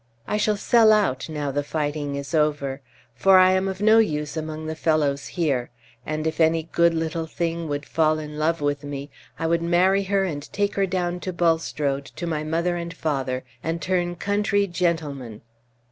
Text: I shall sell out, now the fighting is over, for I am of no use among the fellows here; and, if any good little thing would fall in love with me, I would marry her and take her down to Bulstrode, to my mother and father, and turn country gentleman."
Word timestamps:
I 0.27 0.37
shall 0.37 0.57
sell 0.57 0.91
out, 0.91 1.29
now 1.29 1.51
the 1.51 1.61
fighting 1.61 2.15
is 2.15 2.33
over, 2.33 2.81
for 3.13 3.37
I 3.37 3.51
am 3.51 3.67
of 3.67 3.81
no 3.83 3.99
use 3.99 4.35
among 4.35 4.65
the 4.65 4.73
fellows 4.73 5.27
here; 5.27 5.69
and, 6.07 6.25
if 6.25 6.41
any 6.41 6.63
good 6.71 6.95
little 6.95 7.27
thing 7.27 7.67
would 7.67 7.85
fall 7.85 8.17
in 8.17 8.39
love 8.39 8.61
with 8.61 8.83
me, 8.83 9.11
I 9.37 9.45
would 9.45 9.61
marry 9.61 10.05
her 10.05 10.23
and 10.23 10.51
take 10.51 10.73
her 10.73 10.87
down 10.87 11.19
to 11.19 11.31
Bulstrode, 11.31 12.05
to 12.15 12.25
my 12.25 12.43
mother 12.43 12.77
and 12.77 12.91
father, 12.91 13.43
and 13.61 13.79
turn 13.79 14.15
country 14.15 14.65
gentleman." 14.65 15.41